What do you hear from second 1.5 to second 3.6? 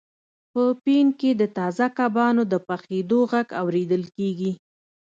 تازه کبانو د پخیدو غږ